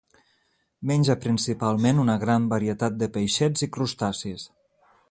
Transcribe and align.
Menja 0.91 1.15
principalment 1.25 2.01
una 2.05 2.17
gran 2.25 2.49
varietat 2.55 2.99
de 3.05 3.13
peixets 3.19 3.69
i 3.69 3.73
crustacis. 3.79 4.53